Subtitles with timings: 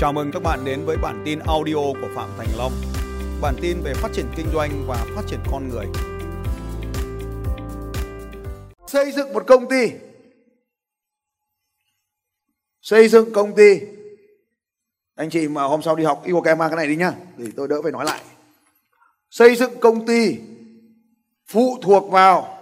[0.00, 2.72] Chào mừng các bạn đến với bản tin audio của Phạm Thành Long.
[3.40, 5.86] Bản tin về phát triển kinh doanh và phát triển con người.
[8.86, 9.92] Xây dựng một công ty.
[12.80, 13.80] Xây dựng công ty.
[15.14, 17.44] Anh chị mà hôm sau đi học yêu Igor mang cái này đi nhá, thì
[17.56, 18.20] tôi đỡ phải nói lại.
[19.30, 20.38] Xây dựng công ty
[21.46, 22.58] phụ thuộc vào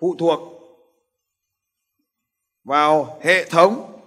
[0.00, 0.40] phụ thuộc
[2.64, 3.99] vào hệ thống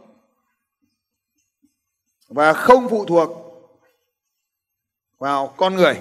[2.34, 3.30] và không phụ thuộc
[5.20, 6.00] vào con người.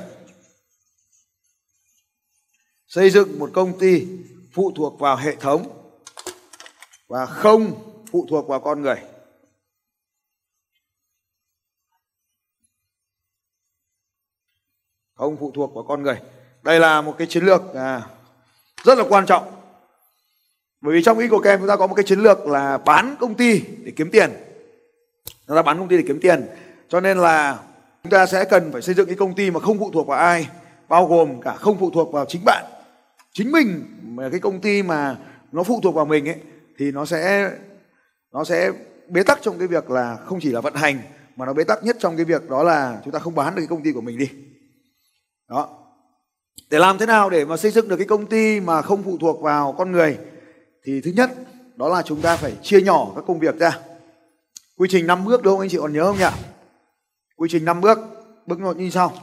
[2.87, 4.07] Xây dựng một công ty
[4.53, 5.93] phụ thuộc vào hệ thống
[7.09, 7.73] và không
[8.13, 8.97] phụ thuộc vào con người.
[15.15, 16.21] Không phụ thuộc vào con người.
[16.63, 18.11] Đây là một cái chiến lược à,
[18.85, 19.63] rất là quan trọng.
[20.81, 23.17] Bởi vì trong ý của kem chúng ta có một cái chiến lược là bán
[23.21, 24.52] công ty để kiếm tiền
[25.47, 26.47] chúng ta bán công ty để kiếm tiền.
[26.89, 27.59] Cho nên là
[28.03, 30.19] chúng ta sẽ cần phải xây dựng cái công ty mà không phụ thuộc vào
[30.19, 30.49] ai,
[30.89, 32.65] bao gồm cả không phụ thuộc vào chính bạn.
[33.33, 35.17] Chính mình mà cái công ty mà
[35.53, 36.37] nó phụ thuộc vào mình ấy,
[36.79, 37.51] thì nó sẽ
[38.33, 38.71] nó sẽ
[39.09, 40.99] bế tắc trong cái việc là không chỉ là vận hành,
[41.37, 43.61] mà nó bế tắc nhất trong cái việc đó là chúng ta không bán được
[43.61, 44.29] cái công ty của mình đi.
[45.49, 45.69] Đó.
[46.71, 49.19] Để làm thế nào để mà xây dựng được cái công ty mà không phụ
[49.21, 50.19] thuộc vào con người?
[50.85, 51.31] Thì thứ nhất,
[51.77, 53.79] đó là chúng ta phải chia nhỏ các công việc ra
[54.83, 55.79] quy trình 5 bước đúng không anh chị?
[55.81, 56.25] Còn nhớ không nhỉ?
[57.37, 57.99] Quy trình 5 bước
[58.47, 59.19] bước một như sau.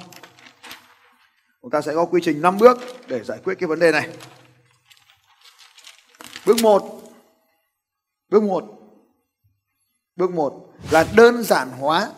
[1.61, 4.09] Chúng ta sẽ có quy trình 5 bước để giải quyết cái vấn đề này.
[6.45, 7.01] Bước 1
[8.29, 8.63] bước 1
[10.15, 12.11] bước 1 là đơn giản hóa.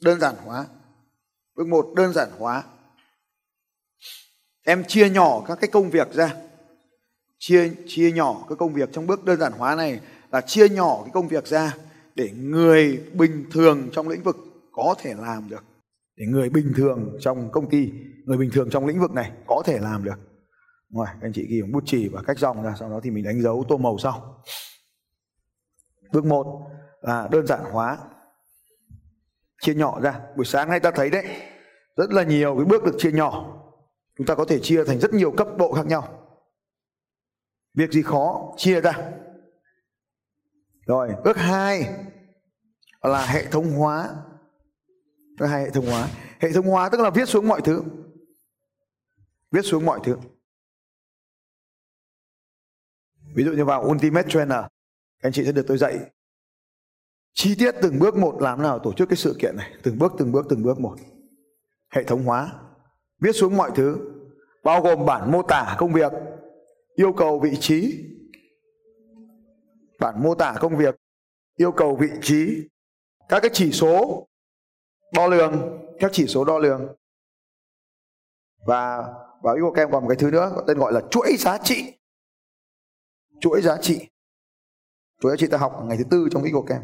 [0.00, 0.66] Đơn giản hóa.
[1.54, 2.62] Bước 1 đơn giản hóa.
[4.64, 6.34] Em chia nhỏ các cái công việc ra.
[7.38, 10.00] Chia chia nhỏ cái công việc trong bước đơn giản hóa này
[10.32, 11.76] là chia nhỏ cái công việc ra
[12.14, 14.36] để người bình thường trong lĩnh vực
[14.72, 15.64] có thể làm được.
[16.16, 17.92] Để người bình thường trong công ty,
[18.24, 20.18] người bình thường trong lĩnh vực này có thể làm được.
[20.90, 23.24] Rồi anh chị ghi bằng bút chì và cách dòng ra, sau đó thì mình
[23.24, 24.42] đánh dấu tô màu sau.
[26.12, 26.70] Bước một
[27.02, 27.98] là đơn giản hóa.
[29.62, 30.20] Chia nhỏ ra.
[30.36, 31.26] Buổi sáng nay ta thấy đấy,
[31.96, 33.56] rất là nhiều cái bước được chia nhỏ.
[34.18, 36.26] Chúng ta có thể chia thành rất nhiều cấp độ khác nhau.
[37.74, 38.92] Việc gì khó, chia ra
[40.86, 41.94] rồi, bước hai
[43.02, 44.14] là hệ thống hóa.
[45.38, 46.08] Bước hai, hệ thống hóa.
[46.40, 47.82] Hệ thống hóa tức là viết xuống mọi thứ.
[49.50, 50.16] Viết xuống mọi thứ.
[53.34, 54.64] Ví dụ như vào ultimate trainer
[55.22, 55.98] anh chị sẽ được tôi dạy
[57.34, 59.72] chi tiết từng bước một làm nào tổ chức cái sự kiện này.
[59.82, 60.96] Từng bước từng bước từng bước một.
[61.94, 62.52] Hệ thống hóa.
[63.20, 63.96] Viết xuống mọi thứ,
[64.64, 66.12] bao gồm bản mô tả công việc,
[66.94, 68.04] yêu cầu vị trí
[70.00, 70.96] bản mô tả công việc,
[71.56, 72.68] yêu cầu vị trí,
[73.28, 74.26] các cái chỉ số
[75.12, 76.96] đo lường, các chỉ số đo lường.
[78.66, 78.96] Và
[79.42, 81.92] vào yêu em còn một cái thứ nữa, tên gọi là chuỗi giá trị.
[83.40, 84.06] Chuỗi giá trị.
[85.20, 86.82] Chuỗi giá trị ta học ngày thứ tư trong yêu các em.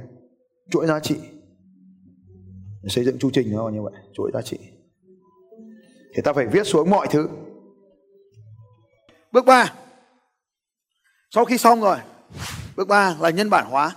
[0.71, 1.21] chuỗi giá trị.
[2.89, 4.59] Xây dựng chu trình nó như vậy, chuỗi giá trị.
[6.15, 7.29] Thì ta phải viết xuống mọi thứ.
[9.33, 9.75] Bước 3
[11.31, 11.99] sau khi xong rồi
[12.77, 13.93] bước 3 là nhân bản hóa.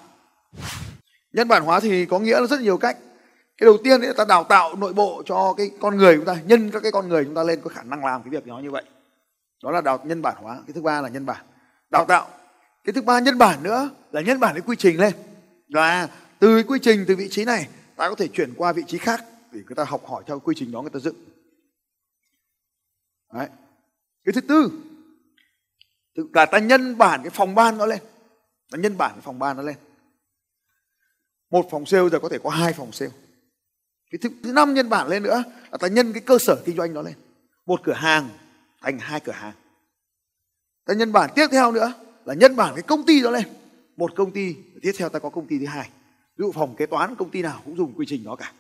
[1.34, 2.98] Nhân bản hóa thì có nghĩa là rất nhiều cách.
[3.58, 6.38] Cái đầu tiên là ta đào tạo nội bộ cho cái con người chúng ta,
[6.46, 8.60] nhân các cái con người chúng ta lên có khả năng làm cái việc đó
[8.60, 8.84] như vậy.
[9.64, 10.56] Đó là đào nhân bản hóa.
[10.68, 11.46] Cái thứ ba là nhân bản.
[11.90, 12.28] Đào tạo.
[12.84, 15.14] Cái thứ ba nhân bản nữa là nhân bản cái quy trình lên.
[15.68, 18.98] Là từ quy trình, từ vị trí này, ta có thể chuyển qua vị trí
[18.98, 21.16] khác để người ta học hỏi theo quy trình đó người ta dựng.
[23.34, 23.48] Đấy.
[24.26, 24.72] cái thứ tư
[26.34, 28.00] là ta nhân bản cái phòng ban nó lên
[28.72, 29.76] nó nhân bản cái phòng ban nó lên.
[31.50, 33.12] Một phòng sale giờ có thể có hai phòng sale.
[34.12, 36.78] Cái thứ, thứ năm nhân bản lên nữa là ta nhân cái cơ sở kinh
[36.78, 37.14] doanh đó lên.
[37.66, 38.30] Một cửa hàng
[38.82, 39.56] thành hai cửa hàng.
[40.86, 41.94] Ta nhân bản tiếp theo nữa
[42.26, 43.46] là nhân bản cái công ty đó lên.
[43.98, 45.90] Một công ty tiếp theo ta có công ty thứ hai.
[46.38, 48.54] Ví dụ phòng kế toán công ty nào cũng dùng quy trình đó cả.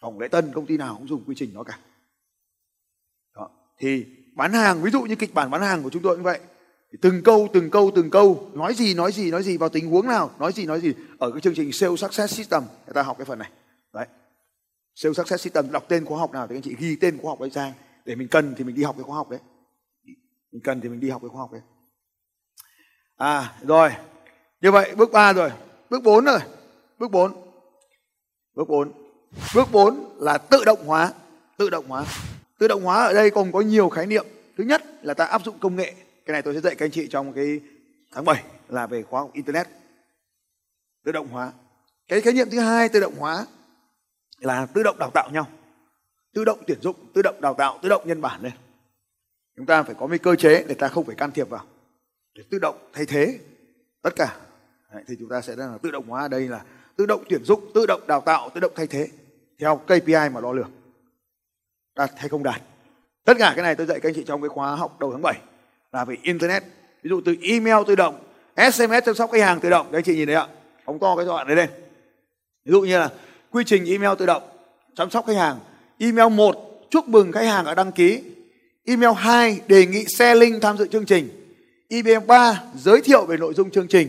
[0.00, 1.78] Phòng lễ tân công ty nào cũng dùng quy trình đó cả.
[3.36, 3.50] Đó.
[3.78, 6.40] thì bán hàng ví dụ như kịch bản bán hàng của chúng tôi như vậy
[7.02, 10.06] từng câu từng câu từng câu, nói gì nói gì nói gì, vào tình huống
[10.06, 10.94] nào, nói gì nói gì.
[11.18, 13.50] Ở cái chương trình sales success system, người ta học cái phần này.
[13.92, 14.06] Đấy.
[14.94, 17.40] Sales success system, đọc tên khóa học nào thì anh chị ghi tên khóa học
[17.40, 17.72] ấy sang
[18.04, 19.40] để mình cần thì mình đi học cái khóa học đấy.
[20.52, 21.62] Mình cần thì mình đi học cái khóa học đấy.
[23.16, 23.90] À rồi.
[24.60, 25.50] Như vậy, bước 3 rồi.
[25.90, 26.38] Bước 4 rồi.
[26.98, 27.32] Bước 4
[28.54, 28.92] bước 4
[29.54, 31.12] bước 4 là tự động hóa.
[31.56, 32.04] Tự động hóa.
[32.58, 34.26] Tự động hóa ở đây còn có nhiều khái niệm.
[34.58, 35.94] Thứ nhất là ta áp dụng công nghệ
[36.26, 37.60] cái này tôi sẽ dạy các anh chị trong cái
[38.12, 39.68] tháng 7 là về khóa học internet
[41.04, 41.52] tự động hóa
[42.08, 43.46] cái khái niệm thứ hai tự động hóa
[44.38, 45.46] là tự động đào tạo nhau
[46.34, 48.52] tự động tuyển dụng tự động đào tạo tự động nhân bản lên
[49.56, 51.64] chúng ta phải có một cơ chế để ta không phải can thiệp vào
[52.34, 53.38] để tự động thay thế
[54.02, 54.36] tất cả
[54.92, 56.64] Đấy, thì chúng ta sẽ là tự động hóa ở đây là
[56.96, 59.08] tự động tuyển dụng tự động đào tạo tự động thay thế
[59.58, 60.70] theo KPI mà đo lường
[61.96, 62.62] đạt hay không đạt
[63.24, 65.22] tất cả cái này tôi dạy các anh chị trong cái khóa học đầu tháng
[65.22, 65.40] 7
[65.94, 66.62] là về internet.
[67.02, 68.18] Ví dụ từ email tự động
[68.56, 69.86] sms chăm sóc khách hàng tự động.
[69.92, 70.46] Các anh chị nhìn thấy ạ?
[70.84, 71.68] Phóng to cái đoạn đấy lên
[72.64, 73.10] ví dụ như là
[73.50, 74.42] quy trình email tự động,
[74.96, 75.58] chăm sóc khách hàng.
[75.98, 78.22] Email 1 chúc mừng khách hàng đã đăng ký.
[78.84, 81.28] Email 2 đề nghị share link tham dự chương trình.
[81.88, 84.08] Email 3 giới thiệu về nội dung chương trình.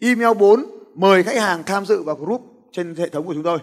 [0.00, 0.64] Email 4
[0.94, 3.58] mời khách hàng tham dự vào group trên hệ thống của chúng tôi.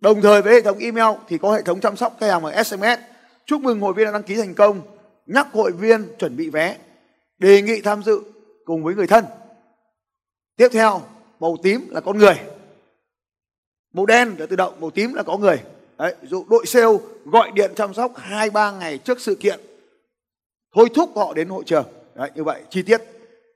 [0.00, 2.64] Đồng thời với hệ thống email thì có hệ thống chăm sóc khách hàng bằng
[2.64, 3.00] sms
[3.46, 4.80] chúc mừng hội viên đã đăng ký thành công.
[5.26, 6.76] Nhắc hội viên chuẩn bị vé
[7.38, 8.20] đề nghị tham dự
[8.64, 9.24] cùng với người thân.
[10.56, 11.02] Tiếp theo
[11.40, 12.34] màu tím là con người.
[13.94, 15.62] Màu đen là tự động màu tím là có người.
[15.98, 16.86] Đấy, ví dụ đội sale
[17.24, 19.60] gọi điện chăm sóc hai ba ngày trước sự kiện.
[20.74, 21.84] Thôi thúc họ đến hội trường.
[22.14, 23.00] Đấy, như vậy chi tiết.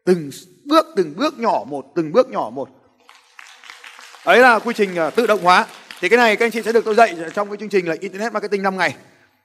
[0.04, 0.30] Từng
[0.64, 2.68] bước từng bước nhỏ một từng bước nhỏ một.
[4.26, 5.66] Đấy là quy trình à, tự động hóa.
[6.00, 7.96] Thì cái này các anh chị sẽ được tôi dạy trong cái chương trình là
[8.00, 8.96] internet marketing 5 ngày.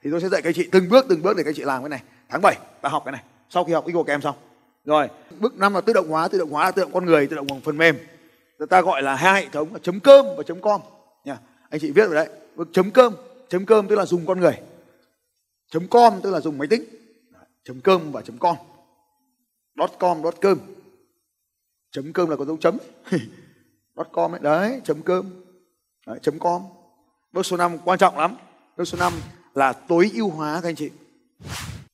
[0.02, 1.62] Thì tôi sẽ dạy các anh chị từng bước từng bước để các anh chị
[1.62, 2.02] làm cái này.
[2.28, 4.36] Tháng 7 ta học cái này sau khi học của các em xong.
[4.84, 5.08] Rồi.
[5.40, 7.36] Bước năm là tự động hóa tự động hóa là tự động con người tự
[7.36, 7.98] động bằng phần mềm.
[8.70, 10.80] Ta gọi là hai hệ thống là chấm cơm và chấm com.
[11.24, 11.38] Nha
[11.70, 12.28] anh chị viết rồi đấy.
[12.56, 13.14] Bước chấm cơm.
[13.48, 14.60] Chấm cơm tức là dùng con người.
[15.70, 16.84] Chấm com tức là dùng máy tính.
[17.64, 18.56] Chấm cơm và chấm com.
[19.78, 20.58] Dot com dot cơm.
[21.90, 22.78] Chấm cơm là có dấu chấm.
[23.96, 24.40] Dot com ấy.
[24.42, 25.30] Đấy chấm cơm.
[26.06, 26.62] Đấy, chấm com.
[27.32, 28.36] Bước số 5 quan trọng lắm.
[28.76, 29.12] Bước số 5
[29.54, 30.90] là tối ưu hóa các anh chị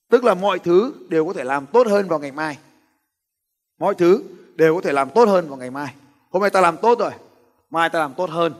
[0.08, 2.58] tức là mọi thứ đều có thể làm tốt hơn vào ngày mai.
[3.78, 4.24] Mọi thứ
[4.54, 5.94] đều có thể làm tốt hơn vào ngày mai.
[6.30, 7.12] Hôm nay ta làm tốt rồi,
[7.70, 8.52] mai ta làm tốt hơn.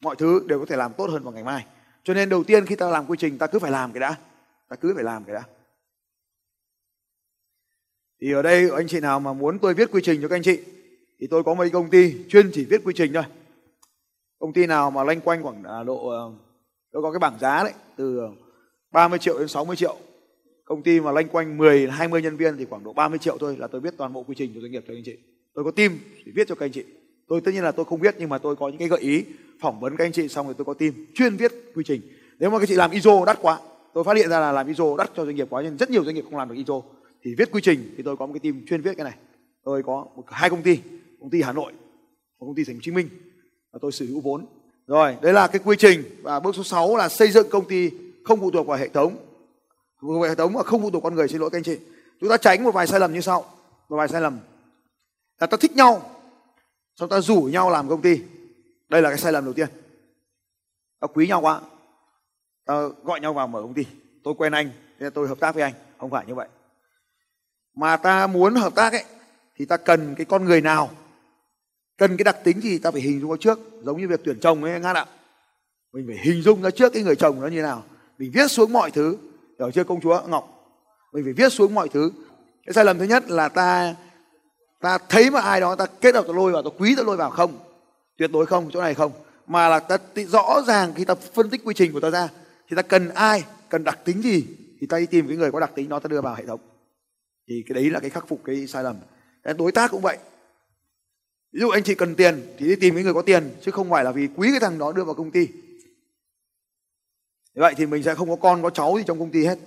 [0.00, 1.66] Mọi thứ đều có thể làm tốt hơn vào ngày mai.
[2.04, 4.16] Cho nên đầu tiên khi ta làm quy trình, ta cứ phải làm cái đã.
[4.68, 5.42] Ta cứ phải làm cái đã.
[8.20, 10.42] Thì ở đây anh chị nào mà muốn tôi viết quy trình cho các anh
[10.42, 10.60] chị,
[11.20, 13.24] thì tôi có mấy công ty chuyên chỉ viết quy trình thôi.
[14.38, 16.30] Công ty nào mà loanh quanh khoảng à, độ ờ,
[16.92, 18.43] tôi có cái bảng giá đấy, từ ờ,
[18.94, 19.96] 30 triệu đến 60 triệu.
[20.64, 23.56] Công ty mà loanh quanh 10 20 nhân viên thì khoảng độ 30 triệu thôi
[23.58, 25.16] là tôi biết toàn bộ quy trình của doanh nghiệp cho anh chị.
[25.54, 26.84] Tôi có team để viết cho các anh chị.
[27.28, 29.24] Tôi tất nhiên là tôi không viết nhưng mà tôi có những cái gợi ý
[29.60, 32.00] phỏng vấn các anh chị xong rồi tôi có team chuyên viết quy trình.
[32.38, 33.58] Nếu mà các chị làm ISO đắt quá
[33.94, 36.04] tôi phát hiện ra là làm ISO đắt cho doanh nghiệp quá nhưng rất nhiều
[36.04, 36.82] doanh nghiệp không làm được ISO
[37.24, 39.14] thì viết quy trình thì tôi có một cái team chuyên viết cái này.
[39.64, 40.78] Tôi có một, hai công ty
[41.20, 41.72] công ty Hà Nội
[42.40, 43.08] một công ty Thành phố Hồ Chí Minh
[43.72, 44.46] và tôi sở hữu vốn.
[44.86, 47.90] Rồi đấy là cái quy trình và bước số 6 là xây dựng công ty
[48.24, 49.16] không phụ thuộc vào hệ thống.
[50.28, 51.78] Hệ thống mà không phụ thuộc con người xin lỗi các anh chị.
[52.20, 53.44] Chúng ta tránh một vài sai lầm như sau.
[53.88, 54.38] Một vài sai lầm.
[55.40, 56.10] Là ta thích nhau,
[56.96, 58.20] xong ta rủ nhau làm công ty.
[58.88, 59.68] Đây là cái sai lầm đầu tiên.
[61.00, 61.60] Ta quý nhau quá.
[62.66, 63.86] Ta gọi nhau vào mở công ty.
[64.24, 65.72] Tôi quen anh nên tôi hợp tác với anh.
[65.98, 66.48] Không phải như vậy.
[67.76, 69.04] Mà ta muốn hợp tác ấy,
[69.56, 70.90] thì ta cần cái con người nào?
[71.98, 73.58] Cần cái đặc tính gì ta phải hình dung ra trước.
[73.82, 75.06] Giống như việc tuyển chồng ấy ngát ạ
[75.92, 77.84] mình phải hình dung ra trước cái người chồng nó như nào
[78.18, 79.16] mình viết xuống mọi thứ.
[79.58, 80.50] Hiểu chưa, công chúa ngọc?
[81.12, 82.12] Mình phải viết xuống mọi thứ.
[82.66, 83.94] Cái sai lầm thứ nhất là ta
[84.80, 87.16] ta thấy mà ai đó, ta kết hợp ta lôi vào ta quý ta lôi
[87.16, 87.58] vào không?
[88.18, 89.12] Tuyệt đối không, chỗ này không.
[89.46, 92.28] Mà là ta rõ ràng khi ta phân tích quy trình của ta ra,
[92.68, 94.46] thì ta cần ai, cần đặc tính gì,
[94.80, 96.60] thì ta đi tìm cái người có đặc tính đó, ta đưa vào hệ thống.
[97.48, 98.96] Thì cái đấy là cái khắc phục cái sai lầm.
[99.58, 100.18] Đối tác cũng vậy.
[101.52, 103.90] Ví dụ anh chị cần tiền, thì đi tìm cái người có tiền, chứ không
[103.90, 105.48] phải là vì quý cái thằng đó đưa vào công ty
[107.54, 109.58] vậy thì mình sẽ không có con có cháu gì trong công ty hết.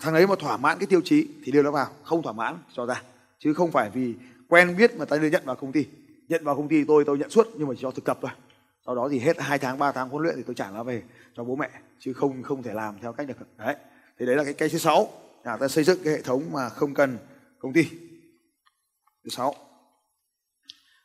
[0.00, 2.58] Thằng ấy mà thỏa mãn cái tiêu chí thì đưa nó vào không thỏa mãn
[2.72, 3.02] cho ra.
[3.38, 4.14] Chứ không phải vì
[4.48, 5.86] quen biết mà ta đưa nhận vào công ty.
[6.28, 8.30] Nhận vào công ty tôi tôi nhận suốt nhưng mà chỉ cho thực tập thôi.
[8.86, 11.02] Sau đó thì hết hai tháng ba tháng huấn luyện thì tôi trả nó về
[11.36, 13.34] cho bố mẹ chứ không không thể làm theo cách được.
[13.56, 13.76] Đấy.
[14.18, 15.08] Thì đấy là cái cái thứ sáu.
[15.44, 17.18] Là ta xây dựng cái hệ thống mà không cần
[17.58, 17.84] công ty.
[19.24, 19.54] Thứ sáu.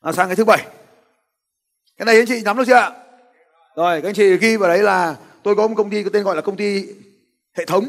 [0.02, 0.68] À, sang cái thứ bảy.
[1.98, 2.92] Cái này anh chị nắm được chưa ạ?
[3.76, 6.24] Rồi các anh chị ghi vào đấy là tôi có một công ty có tên
[6.24, 6.88] gọi là công ty
[7.54, 7.86] hệ thống.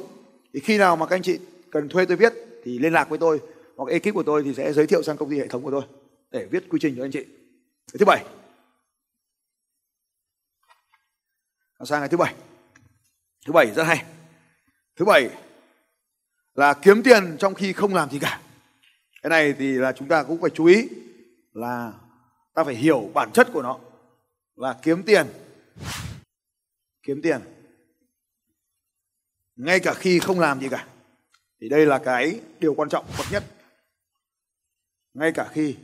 [0.54, 1.38] Thì khi nào mà các anh chị
[1.70, 2.32] cần thuê tôi viết
[2.64, 3.40] thì liên lạc với tôi,
[3.76, 5.82] hoặc ekip của tôi thì sẽ giới thiệu sang công ty hệ thống của tôi
[6.30, 7.25] để viết quy trình cho anh chị.
[7.99, 8.25] Thứ bảy.
[11.84, 12.34] Sang ngày thứ bảy?
[13.46, 14.04] Thứ bảy rất hay.
[14.96, 15.30] Thứ bảy
[16.54, 18.40] là kiếm tiền trong khi không làm gì cả.
[19.23, 20.88] Cái này thì là chúng ta cũng phải chú ý
[21.52, 21.92] là
[22.54, 23.78] ta phải hiểu bản chất của nó,
[24.56, 25.26] là kiếm tiền
[27.04, 27.40] kiếm tiền.
[29.56, 30.88] Ngay cả khi không làm gì cả
[31.61, 33.44] thì đây là cái điều quan trọng bậc nhất.
[35.14, 35.76] Ngay cả khi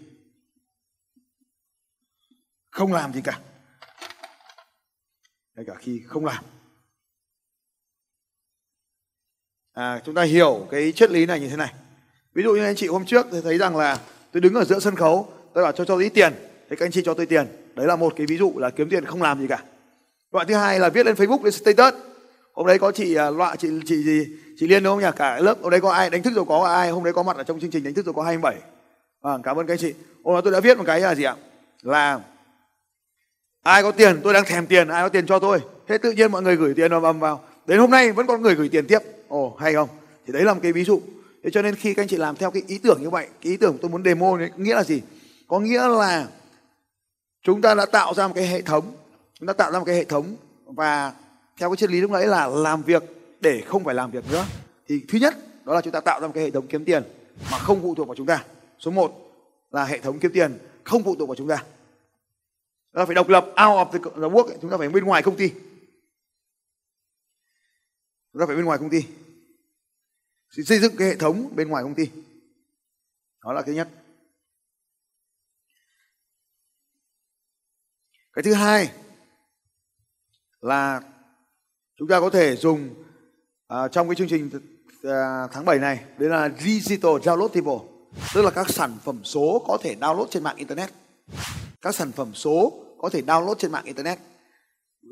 [2.70, 3.40] không làm gì cả
[5.60, 6.44] ngay cả khi không làm.
[9.72, 11.74] À, chúng ta hiểu cái triết lý này như thế này.
[12.34, 14.00] Ví dụ như anh chị hôm trước thì thấy rằng là
[14.32, 16.32] tôi đứng ở giữa sân khấu tôi bảo cho cho ít tiền.
[16.68, 17.46] Thế các anh chị cho tôi tiền.
[17.74, 19.64] Đấy là một cái ví dụ là kiếm tiền không làm gì cả
[20.32, 21.94] loại thứ hai là viết lên facebook lên status.
[22.52, 24.26] Hôm đấy có chị à, loại chị chị gì
[24.58, 25.16] chị liên đúng không nhỉ?
[25.16, 27.36] Cả lớp hôm đấy có ai đánh thức rồi có ai hôm đấy có mặt
[27.36, 28.60] ở trong chương trình đánh thức rồi có 27 à,
[29.20, 29.94] vâng, cảm ơn các anh chị.
[30.24, 31.36] Hôm đó tôi đã viết một cái là gì ạ?
[31.82, 32.20] Là
[33.62, 35.60] ai có tiền tôi đang thèm tiền ai có tiền cho tôi.
[35.88, 37.40] Thế tự nhiên mọi người gửi tiền vào vào.
[37.66, 38.98] Đến hôm nay vẫn có người gửi tiền tiếp.
[39.28, 39.88] Ồ hay không?
[40.26, 41.00] Thì đấy là một cái ví dụ.
[41.44, 43.50] Thế cho nên khi các anh chị làm theo cái ý tưởng như vậy cái
[43.50, 45.02] ý tưởng tôi muốn demo đấy nghĩa là gì?
[45.48, 46.26] Có nghĩa là
[47.42, 48.84] chúng ta đã tạo ra một cái hệ thống
[49.40, 51.14] chúng ta tạo ra một cái hệ thống và
[51.56, 53.02] theo cái triết lý lúc nãy là làm việc
[53.40, 54.46] để không phải làm việc nữa.
[54.86, 57.02] Thì thứ nhất đó là chúng ta tạo ra một cái hệ thống kiếm tiền
[57.50, 58.44] mà không phụ thuộc vào chúng ta.
[58.78, 59.12] Số 1
[59.70, 61.64] là hệ thống kiếm tiền không phụ thuộc vào chúng ta.
[62.92, 65.36] Là phải độc lập out of the, the work chúng ta phải bên ngoài công
[65.36, 65.48] ty.
[68.32, 69.02] Chúng ta phải bên ngoài công ty.
[70.50, 72.10] Xây dựng cái hệ thống bên ngoài công ty.
[73.44, 73.88] Đó là cái nhất.
[78.32, 78.90] Cái thứ hai
[80.60, 81.00] là
[81.98, 82.88] chúng ta có thể dùng
[83.72, 87.90] uh, trong cái chương trình uh, tháng 7 này đấy là digital downloadable
[88.34, 90.90] tức là các sản phẩm số có thể download trên mạng internet.
[91.82, 94.18] Các sản phẩm số có thể download trên mạng internet.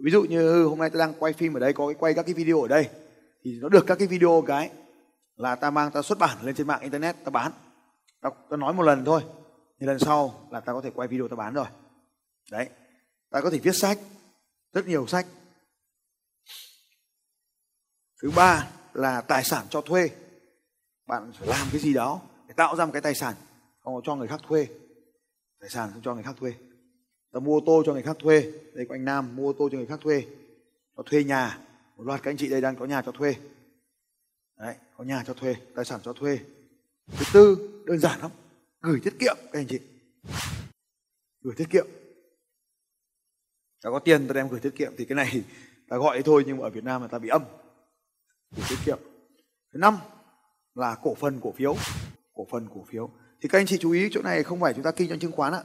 [0.05, 2.23] Ví dụ như hôm nay tôi đang quay phim ở đây có cái quay các
[2.23, 2.89] cái video ở đây
[3.45, 4.71] thì nó được các cái video cái
[5.37, 7.53] là ta mang ta xuất bản lên trên mạng internet ta bán.
[8.23, 9.23] Ta, ta nói một lần thôi
[9.81, 11.67] thì lần sau là ta có thể quay video ta bán rồi.
[12.53, 12.69] Đấy
[13.31, 13.99] ta có thể viết sách
[14.73, 15.27] rất nhiều sách
[18.23, 20.11] thứ ba là tài sản cho thuê.
[21.07, 23.35] Bạn phải làm cái gì đó để tạo ra một cái tài sản
[23.81, 24.67] không cho người khác thuê.
[25.61, 26.55] Tài sản không cho người khác thuê.
[27.33, 28.53] Ta mua ô tô cho người khác thuê.
[28.75, 30.25] Đây có anh nam, mua ô tô cho người khác thuê.
[30.97, 31.59] Cho thuê nhà,
[31.97, 33.35] một loạt các anh chị đây đang có nhà cho thuê.
[34.59, 36.39] Đấy, có nhà cho thuê, tài sản cho thuê.
[37.07, 38.31] Thứ tư, đơn giản lắm.
[38.81, 39.81] Gửi tiết kiệm, các anh chị.
[41.41, 41.87] Gửi tiết kiệm.
[43.83, 44.93] Ta có tiền, ta đem gửi tiết kiệm.
[44.99, 45.43] Thì cái này
[45.89, 47.43] ta gọi thế thôi, nhưng mà ở Việt Nam là ta bị âm
[48.57, 48.99] gửi tiết kiệm.
[49.73, 49.97] Thứ năm
[50.75, 51.77] là cổ phần cổ phiếu.
[52.35, 53.11] Cổ phần cổ phiếu.
[53.43, 55.33] Thì các anh chị chú ý chỗ này không phải chúng ta kinh doanh chứng
[55.33, 55.63] khoán ạ,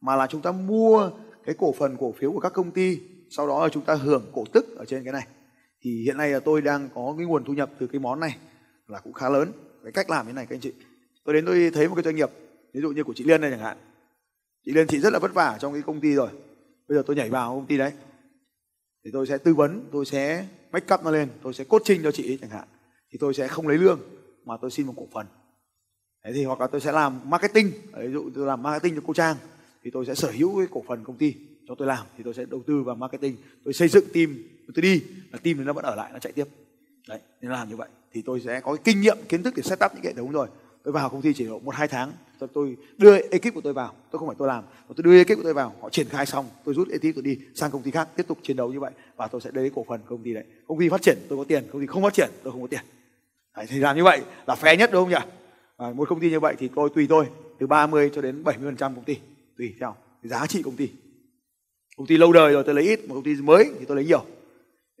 [0.00, 1.10] mà là chúng ta mua
[1.44, 4.30] cái cổ phần cổ phiếu của các công ty, sau đó là chúng ta hưởng
[4.32, 5.26] cổ tức ở trên cái này.
[5.82, 8.36] Thì hiện nay là tôi đang có cái nguồn thu nhập từ cái món này
[8.86, 9.52] là cũng khá lớn.
[9.82, 10.72] Cái cách làm như này các anh chị.
[11.24, 12.30] Tôi đến tôi thấy một cái doanh nghiệp,
[12.74, 13.76] ví dụ như của chị Liên đây chẳng hạn.
[14.66, 16.28] Chị Liên, chị rất là vất vả trong cái công ty rồi.
[16.88, 17.92] Bây giờ tôi nhảy vào công ty đấy.
[19.04, 22.02] Thì tôi sẽ tư vấn, tôi sẽ make up nó lên, tôi sẽ cốt trinh
[22.02, 22.68] cho chị ấy chẳng hạn,
[23.10, 24.00] thì tôi sẽ không lấy lương,
[24.44, 25.26] mà tôi xin một cổ phần.
[26.24, 29.14] Đấy thì hoặc là tôi sẽ làm marketing ví dụ tôi làm marketing cho cô
[29.14, 29.36] Trang,
[29.82, 31.34] thì tôi sẽ sở hữu cái cổ phần công ty
[31.68, 33.36] cho tôi làm, thì tôi sẽ đầu tư vào marketing.
[33.64, 34.36] Tôi xây dựng team,
[34.74, 36.44] tôi đi, là team thì nó vẫn ở lại, nó chạy tiếp.
[37.08, 37.88] Đấy, nên làm như vậy.
[38.12, 40.32] Thì tôi sẽ có cái kinh nghiệm, kiến thức để set up những hệ thống
[40.32, 40.48] rồi
[40.88, 42.12] tôi vào công ty chỉ độ một hai tháng.
[42.38, 43.94] Tôi, tôi đưa ekip của tôi vào.
[44.10, 44.64] Tôi không phải tôi làm.
[44.88, 45.74] Mà tôi đưa ekip của tôi vào.
[45.80, 46.46] Họ triển khai xong.
[46.64, 48.90] Tôi rút ekip tôi đi sang công ty khác tiếp tục chiến đấu như vậy.
[49.16, 50.44] Và tôi sẽ lấy cổ phần công ty đấy.
[50.66, 51.64] Công ty phát triển tôi có tiền.
[51.72, 52.80] Công ty không phát triển tôi không có tiền.
[53.56, 55.30] Đấy, thì làm như vậy là phe nhất đúng không nhỉ?
[55.76, 57.26] À, một công ty như vậy thì tôi tùy tôi
[57.58, 59.16] từ 30 cho đến 70 phần trăm công ty.
[59.58, 60.90] Tùy theo giá trị công ty.
[61.96, 63.08] Công ty lâu đời rồi tôi lấy ít.
[63.08, 64.24] Một công ty mới thì tôi lấy nhiều.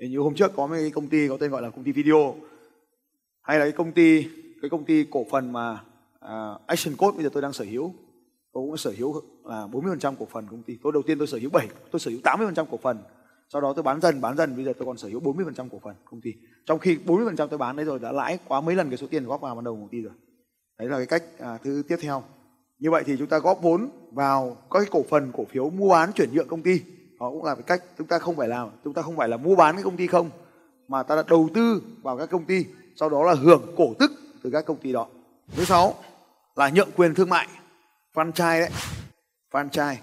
[0.00, 2.34] Thì như hôm trước có một công ty có tên gọi là công ty video.
[3.42, 4.26] Hay là cái công ty
[4.62, 5.80] cái công ty cổ phần mà
[6.20, 7.94] à, uh, Action Code bây giờ tôi đang sở hữu
[8.52, 10.78] tôi cũng sở hữu là 40% cổ phần công ty.
[10.82, 12.98] Tôi đầu tiên tôi sở hữu 7 tôi sở hữu 80% cổ phần.
[13.48, 15.80] Sau đó tôi bán dần bán dần bây giờ tôi còn sở hữu 40% cổ
[15.84, 16.34] phần công ty.
[16.66, 19.26] Trong khi 40% tôi bán đấy rồi đã lãi quá mấy lần cái số tiền
[19.26, 20.12] góp vào ban đầu của công ty rồi.
[20.78, 22.22] Đấy là cái cách à, thứ tiếp theo.
[22.78, 25.88] Như vậy thì chúng ta góp vốn vào các cái cổ phần cổ phiếu mua
[25.90, 26.80] bán chuyển nhượng công ty.
[27.20, 29.36] Đó cũng là cái cách chúng ta không phải làm chúng ta không phải là
[29.36, 30.30] mua bán cái công ty không
[30.88, 32.64] mà ta đã đầu tư vào các công ty
[32.96, 35.08] sau đó là hưởng cổ tức từ các công ty đó.
[35.48, 35.94] Thứ sáu
[36.56, 37.48] là nhượng quyền thương mại,
[38.14, 38.70] franchise đấy,
[39.50, 39.96] franchise.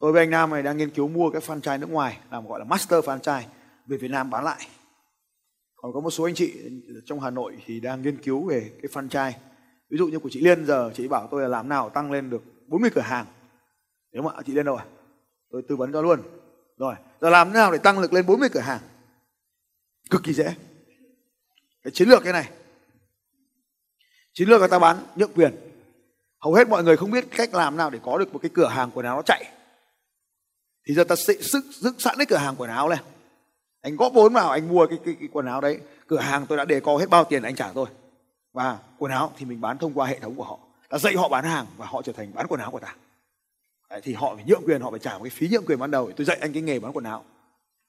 [0.00, 2.58] Tôi với anh Nam này đang nghiên cứu mua cái franchise nước ngoài, làm gọi
[2.58, 3.42] là master franchise,
[3.86, 4.68] về Việt Nam bán lại.
[5.76, 6.54] Còn có một số anh chị
[7.04, 9.32] trong Hà Nội thì đang nghiên cứu về cái franchise.
[9.90, 12.30] Ví dụ như của chị Liên giờ, chị bảo tôi là làm nào tăng lên
[12.30, 13.26] được 40 cửa hàng.
[14.12, 14.86] Nếu mà chị Liên đâu à?
[15.50, 16.22] Tôi tư vấn cho luôn.
[16.78, 18.80] Rồi, giờ làm thế nào để tăng lực lên 40 cửa hàng?
[20.10, 20.54] Cực kỳ dễ.
[21.82, 22.50] Cái chiến lược cái này
[24.36, 25.54] chiến lược người ta bán nhượng quyền.
[26.40, 28.68] Hầu hết mọi người không biết cách làm nào để có được một cái cửa
[28.68, 29.44] hàng quần áo nó chạy.
[30.88, 32.98] Thì giờ ta sẽ sức dựng sẵn cái cửa hàng quần áo này.
[33.80, 35.80] Anh góp vốn vào anh mua cái, cái, cái quần áo đấy.
[36.06, 37.86] Cửa hàng tôi đã đề co hết bao tiền anh trả tôi.
[38.52, 40.58] Và quần áo thì mình bán thông qua hệ thống của họ.
[40.88, 42.96] Ta dạy họ bán hàng và họ trở thành bán quần áo của ta.
[43.90, 45.90] Đấy, thì họ phải nhượng quyền họ phải trả một cái phí nhượng quyền ban
[45.90, 47.24] đầu tôi dạy anh cái nghề bán quần áo.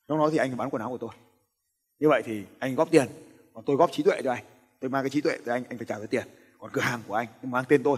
[0.07, 1.09] Trong đó thì anh bán quần áo của tôi.
[1.99, 3.07] Như vậy thì anh góp tiền
[3.53, 4.43] còn tôi góp trí tuệ cho anh.
[4.79, 6.27] Tôi mang cái trí tuệ cho anh anh phải trả cái tiền
[6.59, 7.97] còn cửa hàng của anh mang tên tôi.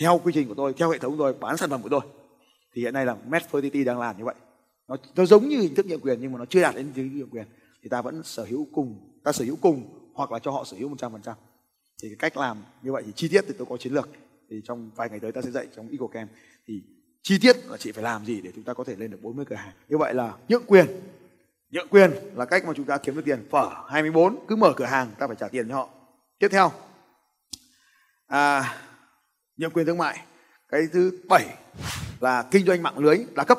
[0.00, 2.00] Theo quy trình của tôi theo hệ thống của tôi bán sản phẩm của tôi.
[2.74, 4.34] Thì hiện nay là Medfertility đang làm như vậy.
[4.88, 7.10] Nó, nó giống như hình thức nhượng quyền nhưng mà nó chưa đạt đến hình
[7.10, 7.46] thức nhượng quyền.
[7.82, 10.76] Thì ta vẫn sở hữu cùng ta sở hữu cùng hoặc là cho họ sở
[10.76, 11.34] hữu một trăm phần trăm.
[12.02, 14.08] Thì cái cách làm như vậy thì chi tiết thì tôi có chiến lược.
[14.50, 16.30] Thì trong vài ngày tới ta sẽ dạy trong EcoCamp
[16.66, 16.82] thì
[17.22, 19.44] chi tiết là chị phải làm gì để chúng ta có thể lên được 40
[19.44, 19.72] cửa hàng.
[19.88, 20.86] Như vậy là nhượng quyền.
[21.70, 23.46] Nhượng quyền là cách mà chúng ta kiếm được tiền.
[23.50, 25.88] Phở 24 cứ mở cửa hàng ta phải trả tiền cho họ.
[26.38, 26.70] Tiếp theo
[28.26, 28.78] à,
[29.56, 30.24] nhượng quyền thương mại
[30.68, 31.56] cái thứ bảy
[32.20, 33.58] là kinh doanh mạng lưới đa cấp.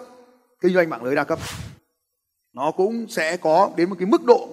[0.62, 1.40] Kinh doanh mạng lưới đa cấp.
[2.54, 4.50] Nó cũng sẽ có đến một cái mức độ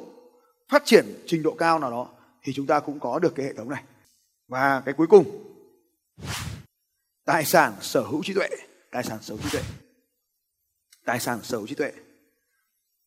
[0.69, 2.09] phát triển trình độ cao nào đó
[2.43, 3.83] thì chúng ta cũng có được cái hệ thống này.
[4.49, 5.55] Và cái cuối cùng
[7.25, 8.49] tài sản sở hữu trí tuệ.
[8.91, 9.63] Tài sản sở hữu trí tuệ.
[11.05, 11.93] Tài sản sở hữu trí tuệ.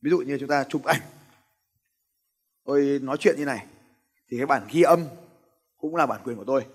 [0.02, 1.02] Ví dụ như chúng ta chụp ảnh.
[2.66, 3.66] Tôi nói chuyện như này
[4.30, 5.06] thì cái bản ghi âm
[5.78, 6.66] cũng là bản quyền của tôi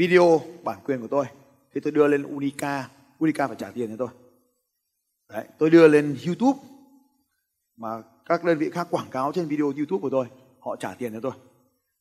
[0.00, 1.24] video bản quyền của tôi.
[1.74, 2.88] Thì tôi đưa lên Unica
[3.18, 4.08] Unica phải trả tiền cho tôi.
[5.28, 6.58] Đấy, tôi đưa lên YouTube
[7.76, 10.26] mà các đơn vị khác quảng cáo trên video YouTube của tôi
[10.60, 11.32] họ trả tiền cho tôi.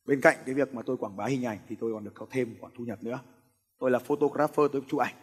[0.05, 2.25] Bên cạnh cái việc mà tôi quảng bá hình ảnh thì tôi còn được có
[2.31, 3.19] thêm khoản thu nhập nữa.
[3.79, 5.15] Tôi là photographer tôi chụp ảnh.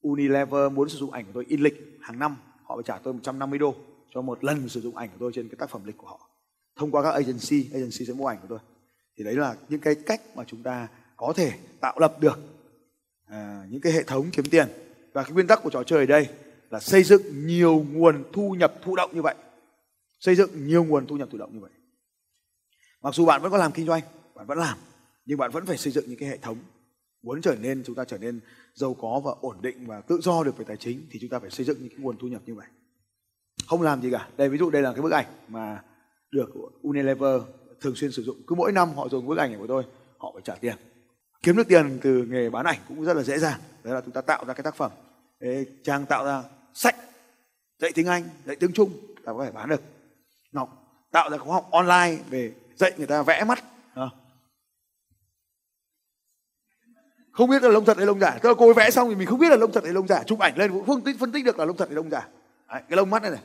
[0.00, 3.14] Unilever muốn sử dụng ảnh của tôi in lịch hàng năm họ phải trả tôi
[3.14, 3.74] 150 đô
[4.14, 6.28] cho một lần sử dụng ảnh của tôi trên cái tác phẩm lịch của họ.
[6.76, 8.58] Thông qua các agency agency sẽ mua ảnh của tôi.
[9.16, 12.38] Thì đấy là những cái cách mà chúng ta có thể tạo lập được
[13.26, 14.68] à, những cái hệ thống kiếm tiền.
[15.12, 16.28] Và cái nguyên tắc của trò chơi ở đây
[16.70, 19.34] là xây dựng nhiều nguồn thu nhập thụ động như vậy.
[20.20, 21.70] Xây dựng nhiều nguồn thu nhập thụ động như vậy.
[23.02, 24.02] Mặc dù bạn vẫn có làm kinh doanh
[24.34, 24.78] bạn vẫn làm
[25.26, 26.56] nhưng bạn vẫn phải xây dựng những cái hệ thống.
[27.22, 28.40] Muốn trở nên chúng ta trở nên
[28.74, 31.38] giàu có và ổn định và tự do được về tài chính thì chúng ta
[31.38, 32.66] phải xây dựng những cái nguồn thu nhập như vậy.
[33.68, 34.28] Không làm gì cả.
[34.36, 35.82] Đây ví dụ đây là cái bức ảnh mà
[36.30, 36.50] được
[36.82, 37.42] Unilever
[37.80, 38.42] thường xuyên sử dụng.
[38.46, 39.82] Cứ mỗi năm họ dùng bức ảnh này của tôi
[40.18, 40.76] họ phải trả tiền
[41.44, 43.60] kiếm được tiền từ nghề bán ảnh cũng rất là dễ dàng.
[43.84, 44.90] Đấy là chúng ta tạo ra cái tác phẩm.
[45.84, 46.42] Trang tạo ra
[46.74, 46.96] sách
[47.78, 48.90] dạy tiếng anh dạy tiếng trung
[49.24, 49.82] ta có thể bán được.
[50.52, 50.68] Ngọc
[51.10, 53.64] tạo ra khóa học online về dạy người ta vẽ mắt.
[53.94, 54.06] À.
[57.32, 58.38] không biết là lông thật hay lông giả.
[58.42, 60.08] Tức là cô ấy vẽ xong thì mình không biết là lông thật hay lông
[60.08, 60.22] giả.
[60.22, 62.28] Chụp ảnh lên cũng phân tích phân tích được là lông thật hay lông giả.
[62.68, 63.40] Đấy, cái lông mắt này này.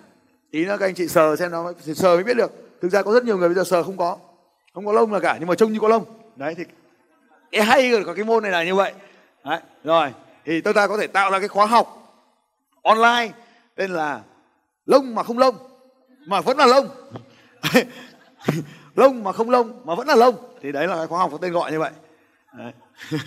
[0.52, 2.52] Tí nữa các anh chị sờ xem nó sờ mới biết được.
[2.82, 4.18] Thực ra có rất nhiều người bây giờ sờ không có.
[4.74, 6.06] Không có lông là cả nhưng mà trông như có lông.
[6.36, 6.64] Đấy thì
[7.52, 8.94] cái hay của cái môn này là như vậy.
[9.46, 10.14] Đấy, rồi.
[10.46, 12.16] Thì chúng ta có thể tạo ra cái khóa học
[12.84, 13.30] online
[13.76, 14.22] tên là
[14.86, 15.56] lông mà không lông
[16.26, 16.88] mà vẫn là lông.
[18.96, 20.36] Lông mà không lông mà vẫn là lông.
[20.62, 21.92] Thì đấy là cái khóa học có tên gọi như vậy.
[22.58, 22.72] Đấy.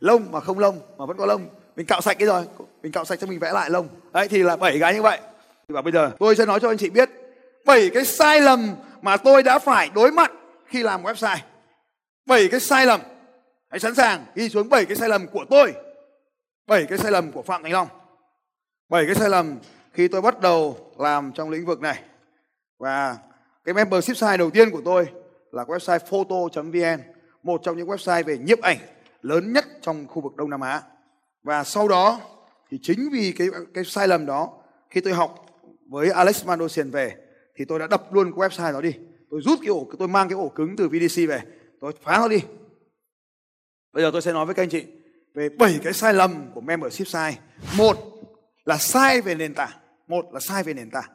[0.00, 1.48] lông mà không lông mà vẫn có lông.
[1.76, 2.44] Mình cạo sạch cái rồi.
[2.82, 3.88] Mình cạo sạch cho mình vẽ lại lông.
[4.12, 5.18] Đấy thì là bảy cái như vậy.
[5.68, 7.10] Và bây giờ tôi sẽ nói cho anh chị biết
[7.64, 10.32] bảy cái sai lầm mà tôi đã phải đối mặt
[10.66, 11.36] khi làm website.
[12.26, 13.00] Bảy cái sai lầm
[13.74, 15.74] hãy sẵn sàng ghi xuống bảy cái sai lầm của tôi.
[16.66, 17.88] Bảy cái sai lầm của phạm thành long.
[18.88, 19.58] Bảy cái sai lầm
[19.92, 22.02] khi tôi bắt đầu làm trong lĩnh vực này.
[22.78, 23.16] Và
[23.64, 25.06] cái membership site đầu tiên của tôi
[25.50, 27.02] là website photo.vn
[27.42, 28.78] một trong những website về nhiếp ảnh
[29.22, 30.82] lớn nhất trong khu vực Đông Nam Á.
[31.42, 32.20] Và sau đó
[32.70, 34.52] thì chính vì cái cái sai lầm đó,
[34.90, 35.46] khi tôi học
[35.88, 37.16] với Alex Mandosian về
[37.56, 38.94] thì tôi đã đập luôn cái website đó đi.
[39.30, 41.40] Tôi rút cái ổ, tôi mang cái ổ cứng từ VDC về.
[41.80, 42.40] Tôi phá nó đi
[43.94, 44.84] bây giờ tôi sẽ nói với các anh chị
[45.34, 47.38] về bảy cái sai lầm của membership sai.
[47.78, 47.96] một
[48.64, 49.70] là sai về nền tảng.
[50.06, 51.10] Một là sai về nền tảng.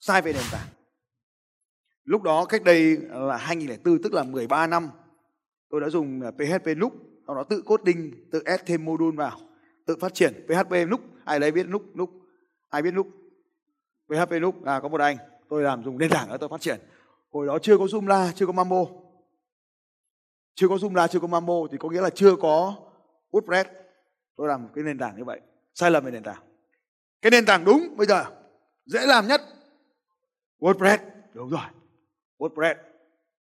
[0.00, 0.66] Sai về nền tảng.
[2.04, 4.90] Lúc đó cách đây là 2004 tức là 13 năm,
[5.70, 6.92] tôi đã dùng à, PHP lúc,
[7.26, 9.40] sau đó tự coding, tự add thêm module vào,
[9.86, 10.46] tự phát triển.
[10.48, 12.10] PHP lúc, ai đấy biết lúc lúc,
[12.68, 13.06] ai biết lúc?
[14.08, 15.16] PHP lúc à có một anh,
[15.48, 16.80] tôi làm dùng nền tảng đó, tôi phát triển.
[17.32, 18.86] Hồi đó chưa có Joomla chưa có Mambo
[20.56, 22.76] chưa có Joomla chưa có Mambo thì có nghĩa là chưa có
[23.30, 23.64] WordPress.
[24.36, 25.40] Tôi làm một cái nền tảng như vậy.
[25.74, 26.42] Sai lầm về nền tảng.
[27.22, 28.24] Cái nền tảng đúng bây giờ.
[28.86, 29.40] Dễ làm nhất.
[30.58, 30.98] WordPress.
[31.34, 31.60] Đúng rồi.
[32.38, 32.74] WordPress.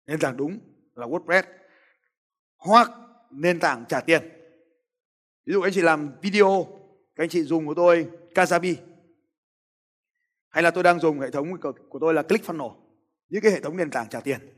[0.05, 0.59] Nền tảng đúng
[0.95, 1.43] là WordPress.
[2.57, 2.91] Hoặc
[3.31, 4.21] nền tảng trả tiền.
[5.45, 6.67] Ví dụ anh chị làm video,
[7.15, 8.75] các anh chị dùng của tôi Kajabi
[10.49, 11.47] hay là tôi đang dùng hệ thống
[11.89, 12.75] của tôi là ClickFunnels.
[13.29, 14.54] Những cái hệ thống nền tảng trả tiền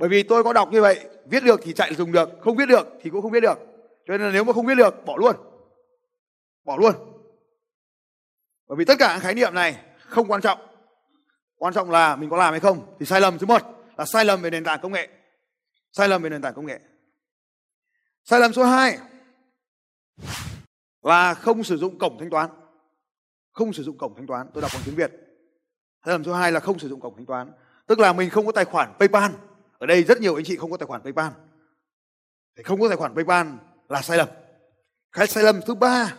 [0.00, 2.66] bởi vì tôi có đọc như vậy, viết được thì chạy dùng được, không viết
[2.66, 3.58] được thì cũng không viết được.
[4.06, 5.36] Cho nên là nếu mà không viết được, bỏ luôn.
[6.64, 6.94] Bỏ luôn.
[8.68, 10.58] Bởi vì tất cả những khái niệm này không quan trọng.
[11.56, 13.62] Quan trọng là mình có làm hay không thì sai lầm thứ một
[13.96, 15.08] là sai lầm về nền tảng công nghệ.
[15.92, 16.80] Sai lầm về nền tảng công nghệ.
[18.24, 18.98] Sai lầm số 2
[21.02, 22.50] là không sử dụng cổng thanh toán.
[23.52, 24.46] Không sử dụng cổng thanh toán.
[24.54, 25.10] Tôi đọc bằng tiếng việt.
[26.04, 27.52] Sai lầm số 2 là không sử dụng cổng thanh toán.
[27.86, 29.30] Tức là mình không có tài khoản paypal
[29.80, 31.32] ở đây rất nhiều anh chị không có tài khoản paypal
[32.56, 33.46] thì không có tài khoản paypal
[33.88, 34.28] là sai lầm
[35.12, 36.16] cái sai lầm thứ ba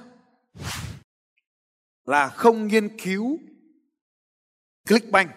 [2.05, 3.39] là không nghiên cứu
[4.87, 5.31] Clickbank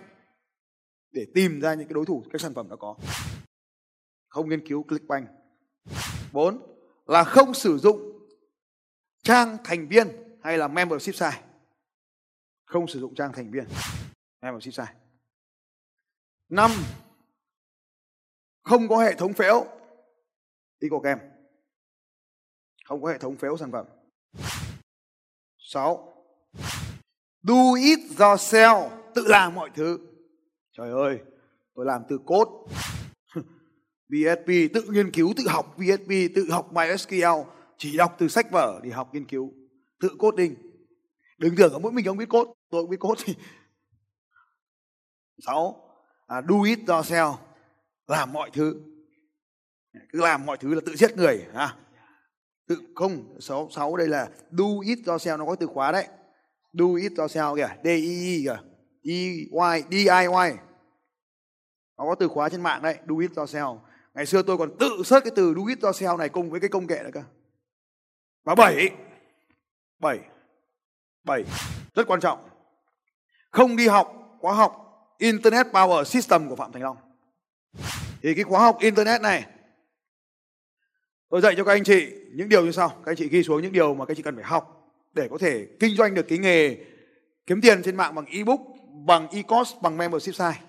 [1.12, 2.96] để tìm ra những cái đối thủ các sản phẩm đã có.
[4.28, 5.28] Không nghiên cứu Clickbank.
[6.32, 6.62] Bốn
[7.06, 8.28] là không sử dụng
[9.22, 10.08] trang thành viên
[10.42, 11.42] hay là membership site.
[12.64, 13.64] Không sử dụng trang thành viên,
[14.42, 14.94] membership site.
[16.48, 16.70] năm
[18.64, 19.66] không có hệ thống phễu
[20.80, 21.18] Ecokem.
[22.84, 23.86] Không có hệ thống phễu sản phẩm.
[25.58, 26.14] 6
[27.42, 29.98] Do it yourself, tự làm mọi thứ.
[30.72, 31.18] Trời ơi,
[31.74, 32.50] tôi làm từ code.
[34.08, 37.44] PHP tự nghiên cứu, tự học PHP, tự học MySQL,
[37.78, 39.52] chỉ đọc từ sách vở để học nghiên cứu,
[40.00, 40.54] tự cốt đinh
[41.38, 43.34] Đừng tưởng có mỗi mình ông biết cốt, tôi cũng biết cốt thì.
[45.38, 45.90] Sáu,
[46.26, 47.36] à, do it yourself,
[48.06, 48.80] làm mọi thứ.
[50.12, 51.76] Cứ làm mọi thứ là tự giết người ha.
[52.68, 56.06] Tự không, sáu sáu đây là do it yourself nó có từ khóa đấy.
[56.72, 58.62] Do it yourself kìa D I E kìa.
[59.02, 60.56] E Y D I Y.
[61.98, 63.78] Nó có từ khóa trên mạng đấy do it yourself
[64.14, 66.68] ngày xưa tôi còn tự search cái từ do it yourself này cùng với cái
[66.68, 67.22] công nghệ nữa cơ.
[68.44, 68.90] Và bảy.
[69.98, 70.18] Bảy.
[71.24, 71.44] Bảy.
[71.94, 72.48] Rất quan trọng.
[73.50, 74.80] Không đi học khóa học
[75.18, 76.96] Internet Power System của Phạm Thành Long
[78.24, 79.46] thì cái khóa học Internet này
[81.28, 83.62] tôi dạy cho các anh chị những điều như sau các anh chị ghi xuống
[83.62, 86.26] những điều mà các anh chị cần phải học để có thể kinh doanh được
[86.28, 86.76] cái nghề
[87.46, 88.60] kiếm tiền trên mạng bằng ebook,
[89.06, 90.66] bằng e-course, bằng membership site.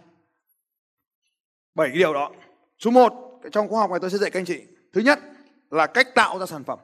[1.75, 2.31] Bảy cái điều đó.
[2.79, 4.61] Số 1, trong khóa học này tôi sẽ dạy các anh chị.
[4.93, 5.19] Thứ nhất
[5.69, 6.79] là cách tạo ra sản phẩm.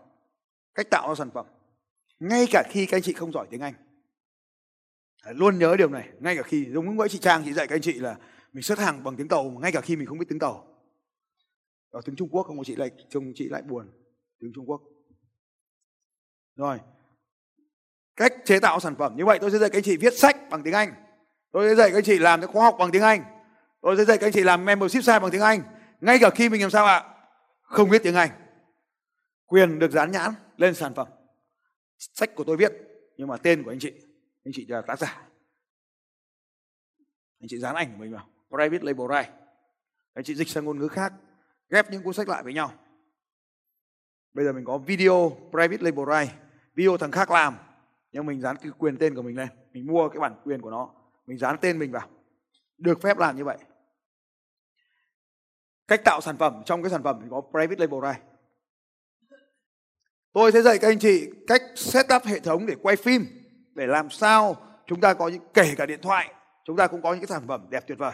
[0.75, 1.45] Cách tạo ra sản phẩm.
[2.19, 3.73] Ngay cả khi các anh chị không giỏi tiếng Anh.
[5.25, 6.09] Luôn nhớ điều này.
[6.19, 8.15] Ngay cả khi, giống với chị Trang, chị dạy các anh chị là
[8.51, 10.67] mình xuất hàng bằng tiếng tàu, ngay cả khi mình không biết tiếng tàu.
[11.89, 13.91] Ở tiếng Trung Quốc không có chị lại, trông chị lại buồn.
[14.39, 14.81] Tiếng Trung Quốc.
[16.55, 16.79] Rồi,
[18.15, 20.37] cách chế tạo sản phẩm như vậy tôi sẽ dạy các anh chị viết sách
[20.49, 20.93] bằng tiếng Anh.
[21.51, 23.23] Tôi sẽ dạy các anh chị làm cái khóa học bằng tiếng Anh.
[23.81, 25.61] Tôi sẽ dạy các anh chị làm membership site bằng tiếng Anh.
[26.01, 27.15] Ngay cả khi mình làm sao ạ?
[27.61, 28.29] Không biết tiếng Anh.
[29.45, 31.07] Quyền được dán nhãn lên sản phẩm.
[31.97, 32.71] Sách của tôi viết
[33.17, 33.91] nhưng mà tên của anh chị
[34.43, 35.27] anh chị là tác giả.
[37.39, 39.33] Anh chị dán ảnh của mình vào private label right.
[40.13, 41.13] Anh chị dịch sang ngôn ngữ khác,
[41.69, 42.71] ghép những cuốn sách lại với nhau.
[44.33, 46.35] Bây giờ mình có video private label right.
[46.75, 47.55] Video thằng khác làm,
[48.11, 49.49] nhưng mình dán cái quyền tên của mình lên.
[49.73, 50.89] Mình mua cái bản quyền của nó,
[51.27, 52.07] mình dán tên mình vào.
[52.77, 53.57] Được phép làm như vậy.
[55.87, 58.19] Cách tạo sản phẩm, trong cái sản phẩm có private label này
[60.33, 63.25] tôi sẽ dạy các anh chị cách setup hệ thống để quay phim,
[63.73, 66.33] để làm sao chúng ta có những, kể cả điện thoại,
[66.65, 68.13] chúng ta cũng có những cái sản phẩm đẹp tuyệt vời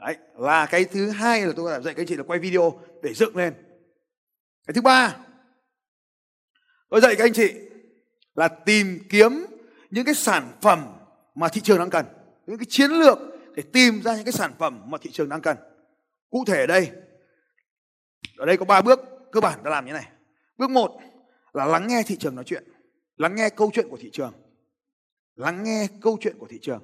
[0.00, 3.14] đấy là cái thứ hai là tôi dạy các anh chị là quay video để
[3.14, 3.54] dựng lên.
[4.66, 5.16] Cái thứ ba,
[6.88, 7.54] tôi dạy các anh chị
[8.34, 9.46] là tìm kiếm
[9.90, 10.96] những cái sản phẩm
[11.34, 12.06] mà thị trường đang cần,
[12.46, 13.18] những cái chiến lược
[13.54, 15.56] để tìm ra những cái sản phẩm mà thị trường đang cần.
[16.30, 16.90] Cụ thể ở đây
[18.36, 19.00] ở đây có ba bước
[19.32, 20.08] cơ bản đã làm như này.
[20.58, 21.00] Bước một
[21.52, 22.64] là lắng nghe thị trường nói chuyện,
[23.16, 24.32] lắng nghe câu chuyện của thị trường,
[25.36, 26.82] lắng nghe câu chuyện của thị trường.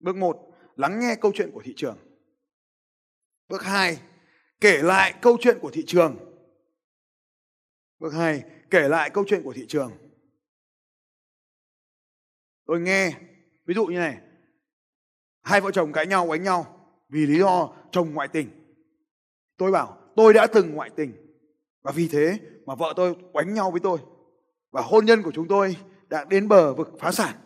[0.00, 0.49] Bước một
[0.80, 1.98] lắng nghe câu chuyện của thị trường.
[3.48, 3.98] Bước hai,
[4.60, 6.16] kể lại câu chuyện của thị trường.
[7.98, 9.92] Bước hai, kể lại câu chuyện của thị trường.
[12.66, 13.12] Tôi nghe,
[13.66, 14.18] ví dụ như này.
[15.42, 18.48] Hai vợ chồng cãi nhau, đánh nhau vì lý do chồng ngoại tình.
[19.56, 21.12] Tôi bảo, tôi đã từng ngoại tình
[21.82, 23.98] và vì thế mà vợ tôi đánh nhau với tôi
[24.70, 25.76] và hôn nhân của chúng tôi
[26.08, 27.36] đã đến bờ vực phá sản.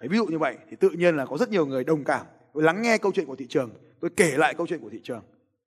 [0.00, 2.26] Đấy, ví dụ như vậy thì tự nhiên là có rất nhiều người đồng cảm.
[2.54, 5.00] Tôi lắng nghe câu chuyện của thị trường tôi kể lại câu chuyện của thị
[5.04, 5.22] trường.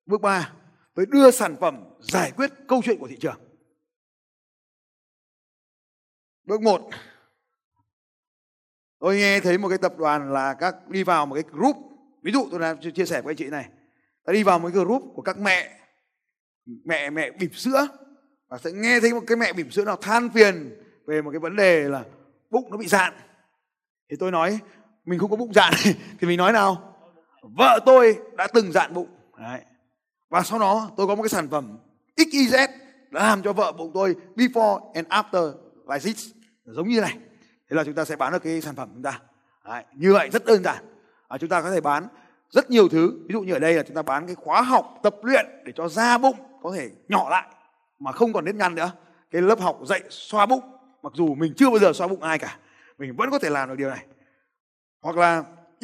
[0.05, 0.53] Bước ba
[0.95, 3.39] tôi đưa sản phẩm giải quyết câu chuyện của thị trường.
[6.43, 6.89] Bước 1
[8.99, 11.75] Tôi nghe thấy một cái tập đoàn là các đi vào một cái group.
[12.23, 13.69] Ví dụ tôi đang chia sẻ với anh chị này.
[14.25, 15.77] Ta đi vào một cái group của các mẹ
[16.65, 17.87] Mẹ mẹ bỉm sữa.
[18.47, 21.39] Và sẽ nghe thấy một cái mẹ bỉm sữa nào than phiền Về một cái
[21.39, 22.05] vấn đề là
[22.49, 23.13] bụng nó bị dạn.
[24.11, 24.59] Thì tôi nói
[25.05, 25.73] Mình không có bụng dạn.
[26.19, 26.95] Thì mình nói nào
[27.41, 29.07] Vợ tôi đã từng dạn bụng.
[29.37, 29.61] Đấy.
[30.29, 31.77] Và sau đó tôi có một cái sản phẩm
[32.17, 32.67] XYZ
[33.11, 35.53] đã làm cho vợ bụng tôi before and after
[35.89, 36.27] like this.
[36.65, 37.17] Giống như này.
[37.69, 39.19] Thế là chúng ta sẽ bán được cái sản phẩm chúng ta.
[39.65, 40.83] Đấy, như vậy rất đơn giản.
[41.27, 42.07] À, chúng ta có thể bán
[42.49, 43.11] rất nhiều thứ.
[43.27, 45.73] Ví dụ như ở đây là chúng ta bán cái khóa học tập luyện để
[45.75, 47.47] cho da bụng có thể nhỏ lại
[47.99, 48.91] mà không còn nếp nhăn nữa.
[49.31, 50.63] Cái lớp học dạy xoa bụng
[51.03, 52.57] mặc dù mình chưa bao giờ xoa bụng ai cả
[53.01, 54.05] mình vẫn có thể làm được điều này
[55.01, 55.43] hoặc là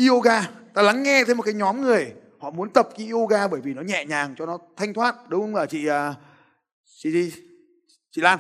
[0.10, 0.42] yoga
[0.74, 3.74] ta lắng nghe thêm một cái nhóm người họ muốn tập cái yoga bởi vì
[3.74, 6.14] nó nhẹ nhàng cho nó thanh thoát đúng không ạ chị à,
[6.86, 7.42] chị chị,
[8.12, 8.40] chị Lan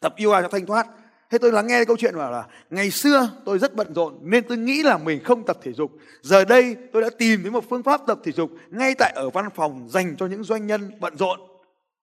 [0.00, 0.86] tập yoga cho thanh thoát
[1.30, 4.44] Thế tôi lắng nghe câu chuyện bảo là ngày xưa tôi rất bận rộn nên
[4.48, 5.90] tôi nghĩ là mình không tập thể dục.
[6.22, 9.30] Giờ đây tôi đã tìm đến một phương pháp tập thể dục ngay tại ở
[9.30, 11.40] văn phòng dành cho những doanh nhân bận rộn.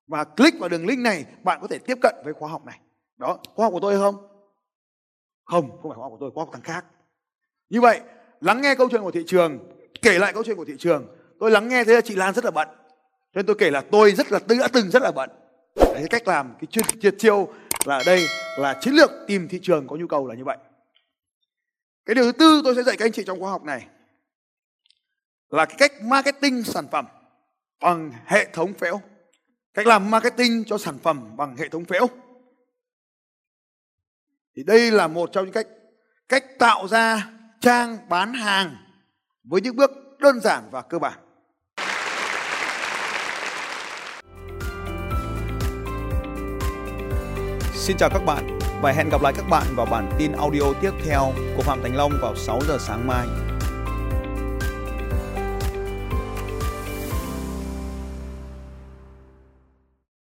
[0.08, 2.80] Và click vào đường link này bạn có thể tiếp cận với khóa học này.
[3.18, 4.35] Đó, khóa học của tôi không?
[5.46, 6.86] Không, không phải khóa học của tôi, khóa học thằng khác.
[7.70, 8.00] Như vậy,
[8.42, 9.60] lắng nghe câu chuyện của thị trường,
[10.02, 11.08] kể lại câu chuyện của thị trường.
[11.40, 12.68] Tôi lắng nghe thấy là chị Lan rất là bận.
[13.34, 15.30] Nên tôi kể là tôi rất là đã từng rất là bận.
[15.76, 17.54] Đấy, cách làm cái chuyên triệt chiêu
[17.86, 18.28] là ở đây
[18.58, 20.58] là chiến lược tìm thị trường có nhu cầu là như vậy.
[22.06, 23.88] Cái điều thứ tư tôi sẽ dạy các anh chị trong khóa học này
[25.50, 27.06] là cái cách marketing sản phẩm
[27.82, 29.02] bằng hệ thống phễu.
[29.74, 32.08] Cách làm marketing cho sản phẩm bằng hệ thống phễu.
[34.56, 35.68] Thì đây là một trong những cách
[36.30, 37.30] cách tạo ra
[37.62, 38.76] trang bán hàng
[39.44, 41.20] với những bước đơn giản và cơ bản.
[47.74, 50.91] Xin chào các bạn và hẹn gặp lại các bạn vào bản tin audio tiếp
[51.06, 53.28] theo của Phạm Thành Long vào 6 giờ sáng mai.